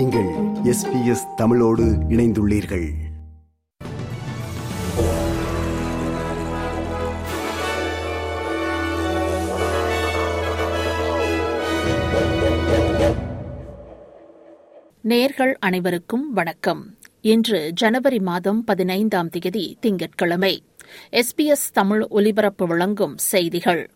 நீங்கள் 0.00 0.28
எஸ்பிஎஸ் 0.74 1.34
தமிழோடு 1.36 1.82
இணைந்துள்ளீர்கள். 1.82 2.88
நேர்கள் 15.04 15.54
அனைவருக்கும் 15.58 16.32
வணக்கம். 16.32 16.94
இன்று 17.20 17.72
ஜனவரி 17.72 18.20
மாதம் 18.20 18.64
பதினைந்தாம் 18.64 19.28
தேதி 19.28 19.76
திங்கட்கிழமை. 19.80 20.64
எஸ்பிஎஸ் 21.12 21.70
தமிழ் 21.72 22.06
ஒலிபரப்பு 22.08 22.66
வழங்கும் 22.66 23.18
செய்திகள். 23.18 23.90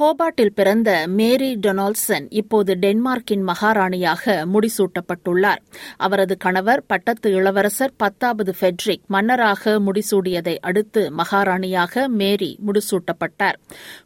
ஹோபாட்டில் 0.00 0.52
பிறந்த 0.52 1.04
மேரி 1.08 1.58
டொனால்ட்சன் 1.66 2.26
இப்போது 2.28 2.74
டென்மார்க்கின் 2.74 3.42
மகாராணியாக 3.46 4.34
முடிசூட்டப்பட்டுள்ளார். 4.52 5.56
அவரது 5.96 6.36
கணவர் 6.36 6.86
பட்டத்து 6.86 7.30
இளவரசர் 7.30 7.92
பத்தாவது 7.96 8.54
ஃபெட்ரிக் 8.60 9.06
மன்னராக 9.06 9.80
முடிசூடியதை 9.80 10.56
அடுத்து 10.58 11.12
மகாராணியாக 11.16 12.06
மேரி 12.06 12.58
முடிசூட்டப்பட்டார். 12.66 13.58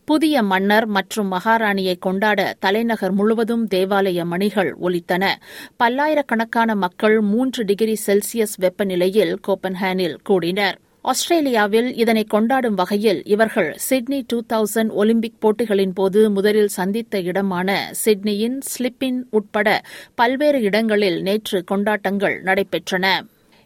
புதிய 0.05 0.43
மன்னர் 0.43 0.87
மற்றும் 0.87 1.33
மகாராணியை 1.33 1.99
கொண்டாட 1.99 2.57
தலைநகர் 2.59 3.13
முழுவதும் 3.13 3.69
தேவாலய 3.75 4.25
மணிகள் 4.25 4.77
ஒலித்தன. 4.83 5.29
பல்லாயிரக்கணக்கான 5.77 6.75
மக்கள் 6.75 7.21
மூன்று 7.21 7.65
டிகிரி 7.65 7.99
செல்சியஸ் 8.07 8.57
வெப்பநிலையில் 8.61 9.35
கோப்பன்ஹேனில் 9.49 10.17
கூடினர். 10.25 10.79
ஆஸ்திரேலியாவில் 11.05 11.95
இதனை 11.95 12.25
கொண்டாடும் 12.25 12.75
வகையில் 12.75 13.25
இவர்கள் 13.25 13.75
சிட்னி 13.77 14.25
டூ 14.27 14.43
தௌசண்ட் 14.53 14.93
ஒலிம்பிக் 14.93 15.41
போட்டிகளின் 15.41 15.93
போது 15.93 16.31
முதலில் 16.31 16.69
சந்தித்த 16.69 17.21
இடமான 17.21 17.91
சிட்னியின் 17.93 18.59
ஸ்லிப்பின் 18.73 19.23
உட்பட 19.31 19.83
பல்வேறு 20.15 20.61
இடங்களில் 20.63 21.23
நேற்று 21.23 21.65
கொண்டாட்டங்கள் 21.65 22.43
நடைபெற்றன. 22.43 23.07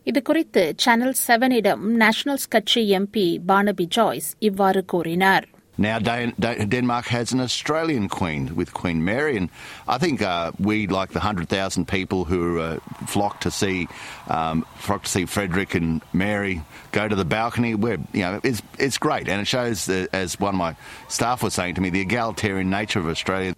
இதுகுறித்து 0.06 0.73
சேனல் 0.77 1.15
செவனிடம் 1.27 1.84
நேஷனல்ஸ் 2.03 2.48
கட்சி 2.48 2.98
எம்பி 2.98 3.27
பானபி 3.48 3.87
ஜாய்ஸ் 3.89 4.37
இவ்வாறு 4.39 4.84
கூறினார். 4.84 5.47
Now, 5.78 5.98
Dan- 5.98 6.34
Dan- 6.38 6.69
Denmark 6.69 7.06
has 7.06 7.32
an 7.32 7.41
Australian 7.41 8.08
Queen 8.08 8.55
with 8.56 8.72
Queen 8.72 9.05
Mary, 9.05 9.36
and 9.36 9.50
I 9.86 9.98
think 9.98 10.22
uh, 10.22 10.52
we, 10.58 10.86
like 10.86 11.10
the 11.10 11.20
hundred 11.20 11.48
thousand 11.48 11.88
people 11.88 12.24
who 12.24 12.60
uh, 12.60 12.78
flock 13.06 13.41
to 13.41 13.50
see 13.50 13.88
um, 14.28 14.64
flock 14.77 15.02
to 15.04 15.10
see 15.10 15.27
Frederick 15.27 15.74
and 15.74 16.02
Mary 16.12 16.62
go 16.92 17.08
to 17.08 17.16
the 17.16 17.24
balcony, 17.24 17.74
we're, 17.74 17.98
you 18.12 18.20
know, 18.20 18.41
it's 18.42 18.62
it's 18.78 18.98
great, 18.98 19.28
and 19.28 19.41
it 19.41 19.47
shows, 19.47 19.88
uh, 19.88 20.06
as 20.12 20.38
one 20.38 20.54
of 20.54 20.58
my 20.58 20.77
staff 21.08 21.42
was 21.42 21.54
saying 21.54 21.74
to 21.74 21.80
me, 21.80 21.91
the 21.91 22.00
egalitarian 22.00 22.70
nature 22.70 23.00
of 23.00 23.08
Australia. 23.08 23.56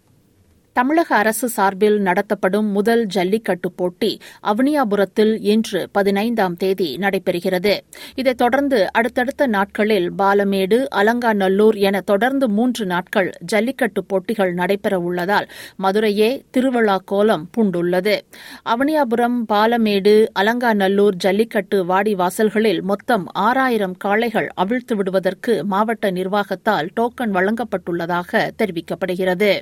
தமிழக 0.79 1.17
அரசு 1.17 1.49
சார்பில் 1.49 2.01
நடத்தப்படும் 2.01 2.67
முதல் 2.67 3.07
ஜல்லிக்கட்டு 3.07 3.73
போட்டி 3.73 4.19
அவனியாபுரத்தில் 4.43 5.39
இன்று 5.41 5.89
பதினைந்தாம் 5.93 6.57
தேதி 6.57 6.99
நடைபெறுகிறது. 7.01 7.79
இதைத் 8.15 8.37
தொடர்ந்து 8.37 8.93
அடுத்தடுத்த 8.93 9.47
நாட்களில் 9.47 10.13
பாலமேடு 10.13 10.85
அலங்காநல்லூர் 10.97 11.77
என 11.77 12.01
தொடர்ந்து 12.01 12.49
மூன்று 12.49 12.87
நாட்கள் 12.87 13.31
ஜல்லிக்கட்டு 13.41 14.05
போட்டிகள் 14.05 14.53
நடைபெற 14.53 14.99
உள்ளதால் 14.99 15.49
மதுரையே 15.83 16.43
திருவிழா 16.51 17.03
கோலம் 17.05 17.51
பூண்டுள்ளது. 17.57 18.19
அவனியாபுரம் 18.65 19.39
பாலமேடு 19.53 20.27
அலங்காநல்லூர் 20.33 21.17
ஜல்லிக்கட்டு 21.17 21.85
வாடி 21.85 22.15
வாசல்களில் 22.15 22.83
மொத்தம் 22.83 23.27
ஆறாயிரம் 23.27 23.97
காளைகள் 23.97 24.49
அவிழ்த்து 24.55 24.97
விடுவதற்கு 24.97 25.65
மாவட்ட 25.65 26.11
நிர்வாகத்தால் 26.11 26.89
டோக்கன் 27.01 27.35
வழங்கப்பட்டுள்ளதாக 27.35 28.51
தெரிவிக்கப்படுகிறது. 28.59 29.59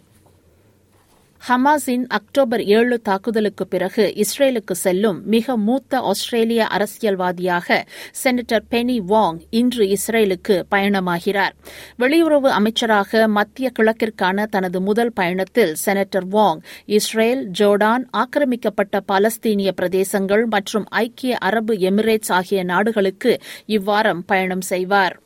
ஹமாஸின் 1.45 2.05
அக்டோபர் 2.09 2.63
ஏழு 2.65 3.01
தாக்குதலுக்கு 3.01 3.67
பிறகு 3.67 4.15
இஸ்ரேலுக்கு 4.17 4.73
செல்லும் 4.73 5.23
மிக 5.25 5.57
மூத்த 5.57 6.01
ஆஸ்திரேலிய 6.01 6.67
அரசியல்வாதியாக 6.67 7.85
செனட்டர் 8.25 8.65
பெனி 8.71 8.97
வாங் 9.09 9.39
இன்று 9.51 9.97
இஸ்ரேலுக்கு 9.97 10.63
பயணமாகிறார். 10.71 11.55
வெளியுறவு 11.99 12.49
அமைச்சராக 12.49 13.29
மத்திய 13.29 13.71
கிழக்கிற்கான 13.79 14.47
தனது 14.47 14.81
முதல் 14.81 15.13
பயணத்தில் 15.13 15.77
செனட்டர் 15.85 16.29
வாங் 16.31 16.63
இஸ்ரேல் 16.87 17.51
ஜோர்டான் 17.59 18.07
ஆக்கிரமிக்கப்பட்ட 18.13 19.01
பாலஸ்தீனிய 19.13 19.73
பிரதேசங்கள் 19.81 20.47
மற்றும் 20.47 20.89
ஐக்கிய 20.89 21.37
அரபு 21.37 21.75
எமிரேட்ஸ் 21.75 22.33
ஆகிய 22.33 22.65
நாடுகளுக்கு 22.65 23.41
இவ்வாரம் 23.69 24.25
பயணம் 24.27 24.61
செய்வார். 24.61 25.17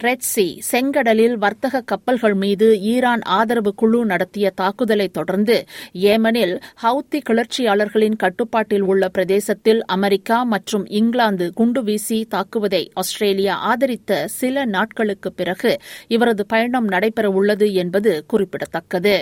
ரெட் 0.00 0.22
சி 0.22 0.44
செங்கடலில் 0.72 1.34
வர்த்தக 1.34 1.80
கப்பல்கள் 1.82 2.34
மீது 2.34 2.80
ஈரான் 2.82 3.20
ஆதரவு 3.30 3.74
குழு 3.74 4.04
நடத்திய 4.04 4.50
தாக்குதலை 4.50 5.08
தொடர்ந்து 5.08 5.56
ஏமனில் 6.04 6.54
ஹவுத்தி 6.82 7.18
கிளர்ச்சியாளர்களின் 7.30 8.16
கட்டுப்பாட்டில் 8.16 8.80
உள்ள 8.82 9.08
பிரதேசத்தில் 9.08 9.84
அமெரிக்கா 9.86 10.42
மற்றும் 10.44 10.86
இங்கிலாந்து 10.90 11.52
குண்டு 11.52 11.82
வீசி 11.82 12.26
தாக்குவதை 12.30 12.82
ஆஸ்திரேலியா 12.94 13.56
ஆதரித்த 13.64 14.26
சில 14.36 14.64
நாட்களுக்கு 14.66 15.32
பிறகு 15.32 15.72
இவரது 16.08 16.46
பயணம் 16.46 16.88
நடைபெறவுள்ளது 16.88 17.72
என்பது 17.74 18.24
குறிப்பிடத்தக்கது. 18.26 19.16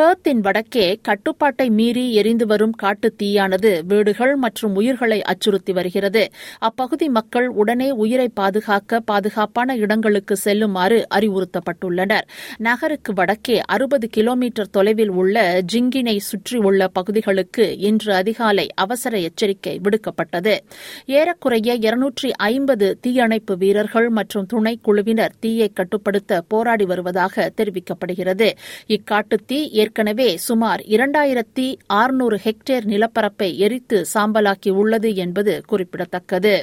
பேர்த்தின் 0.00 0.40
வடக்கே 0.40 0.98
கட்டுப்பாட்டை 1.02 1.70
மீறி 1.70 2.14
எரிந்து 2.14 2.46
வரும் 2.46 2.70
காட்டுத் 2.70 3.22
தீயானது 3.22 3.84
வீடுகள் 3.84 4.36
மற்றும் 4.36 4.74
உயிர்களை 4.74 5.22
அச்சுறுத்தி 5.22 5.72
வருகிறது. 5.72 6.30
அப்பகுதி 6.58 7.08
மக்கள் 7.08 7.48
உடனே 7.48 7.90
உயிரை 7.90 8.28
பாதுகாக்க 8.28 9.00
பாதுகாப்பான 9.00 9.76
இடங்களுக்கு 9.76 10.36
செல்லுமாறு 10.36 11.06
அறிவுறுத்தப்பட்டுள்ளனர். 11.14 12.20
நகருக்கு 12.56 13.12
வடக்கே 13.12 13.60
அறுபது 13.60 14.08
கிலோமீட்டர் 14.08 14.70
தொலைவில் 14.70 15.10
உள்ள 15.10 15.60
ஜிங்கினை 15.72 16.16
சுற்றியுள்ள 16.16 16.88
பகுதிகளுக்கு 16.88 17.78
இன்று 17.78 18.14
அதிகாலை 18.14 18.68
அவசர 18.74 19.18
எச்சரிக்கை 19.18 19.80
விடுக்கப்பட்டது. 19.82 20.58
ஏறக்குறைய 21.06 21.74
இருநூற்றி 21.74 22.32
ஐம்பது 22.32 22.98
தீயணைப்பு 23.00 23.56
வீரர்கள் 23.56 24.08
மற்றும் 24.08 24.46
துணைக்குழுவினர் 24.52 25.30
தீயை 25.40 25.70
கட்டுப்படுத்த 25.74 26.42
போராடி 26.48 26.84
வருவதாக 26.84 27.52
தெரிவிக்கப்படுகிறது. 27.56 28.50
இக்காட்டு 28.88 29.34
தீ 29.46 29.82
ஏற்கனவே 29.84 30.28
சுமார் 30.48 30.82
இரண்டாயிரத்தி 30.88 31.66
ஆறுநூறு 31.92 32.36
ஹெக்டேர் 32.44 32.84
நிலப்பரப்பை 32.84 33.48
எரித்து 33.58 33.98
சாம்பலாக்கி 34.14 34.70
உள்ளது 34.74 35.10
என்பது 35.14 35.54
குறிப்பிடத்தக்கது. 35.66 36.54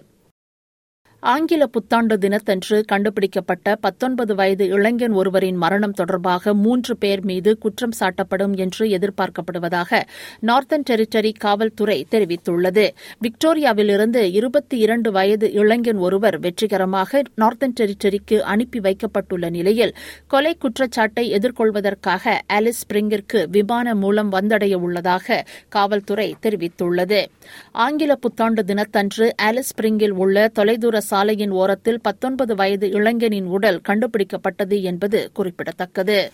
ஆங்கில 1.23 1.65
புத்தாண்டு 1.65 2.17
தினத்தன்று 2.17 2.83
கண்டுபிடிக்கப்பட்ட 2.85 3.75
பத்தொன்பது 3.75 4.35
வயது 4.35 4.67
இளைஞன் 4.67 5.11
ஒருவரின் 5.11 5.55
மரணம் 5.55 5.91
தொடர்பாக 5.91 6.53
மூன்று 6.53 6.97
பேர் 6.97 7.23
மீது 7.23 7.57
குற்றம் 7.57 7.91
சாட்டப்படும் 7.99 8.55
என்று 8.55 8.85
எதிர்பார்க்கப்படுவதாக 8.87 10.01
நார்த்தன் 10.39 10.83
டெரிட்டரி 10.89 11.31
காவல்துறை 11.37 12.07
தெரிவித்துள்ளது. 12.11 12.89
விக்டோரியாவிலிருந்து 13.21 14.21
இருபத்தி 14.31 14.77
இரண்டு 14.77 15.11
வயது 15.11 15.51
இளைஞன் 15.51 15.97
ஒருவர் 15.97 16.39
வெற்றிகரமாக 16.39 17.21
நார்த்தன் 17.35 17.73
டெரிட்டரிக்கு 17.79 18.39
அனுப்பி 18.39 18.79
வைக்கப்பட்டுள்ள 18.79 19.49
நிலையில் 19.49 19.95
கொலை 20.27 20.55
குற்றச்சாட்டை 20.55 21.33
எதிர்கொள்வதற்காக 21.33 22.39
ஆலிஸ் 22.53 22.81
ஸ்பிரிங்கிற்கு 22.81 23.49
விமானம் 23.49 23.99
மூலம் 23.99 24.31
வந்தடைய 24.31 24.73
உள்ளதாக 24.73 25.45
காவல்துறை 25.69 26.35
தெரிவித்துள்ளது. 26.41 27.25
ஆங்கில 27.71 28.15
புத்தாண்டு 28.15 28.63
தினத்தன்று 28.63 29.35
ஆலிஸ் 29.41 29.71
ஸ்பிரிங்கில் 29.71 30.17
உள்ள 30.23 30.49
தொலைதூர 30.53 30.99
சாலையின் 31.11 31.53
ஓரத்தில் 31.61 32.01
பத்தொன்பது 32.01 32.53
வயது 32.55 32.87
இளைஞனின் 32.89 33.45
உடல் 33.45 33.81
கண்டுபிடிக்கப்பட்டது 33.87 34.77
என்பது 34.81 35.19
குறிப்பிடத்தக்கது. 35.33 36.31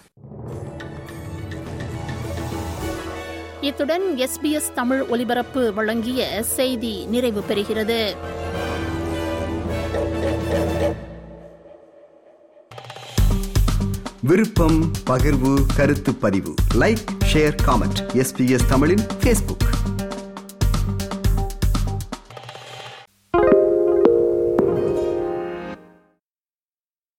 இத்துடன் 3.62 4.06
எஸ்பிஎஸ் 4.18 4.74
தமிழ் 4.76 5.02
ஒலிபரப்பு 5.02 5.74
வழங்கிய 5.74 6.44
செய்தி 6.44 6.94
நிறைவு 7.06 7.42
பெறுகிறது. 7.50 8.00
விருப்பம் 14.22 14.92
பகிர்வு 15.10 15.54
கருத்து 15.78 16.16
பதிவு. 16.16 16.54
லைக் 16.74 17.06
ஷேர் 17.34 17.56
காமெண்ட் 17.66 18.02
எஸ்பிஎஸ் 18.14 18.70
தமிழின் 18.70 19.04
பேஸ்புக் 19.24 19.68